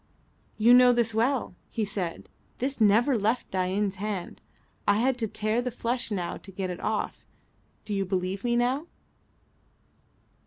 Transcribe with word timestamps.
"You 0.57 0.73
know 0.73 0.93
this 0.93 1.13
well," 1.13 1.53
he 1.69 1.85
said. 1.85 2.27
"This 2.57 2.81
never 2.81 3.19
left 3.19 3.51
Dain's 3.51 3.97
hand. 3.97 4.41
I 4.87 4.97
had 4.97 5.15
to 5.19 5.27
tear 5.27 5.61
the 5.61 5.69
flesh 5.69 6.09
now 6.09 6.37
to 6.37 6.51
get 6.51 6.71
it 6.71 6.79
off. 6.79 7.23
Do 7.85 7.93
you 7.93 8.03
believe 8.03 8.43
now?" 8.43 8.87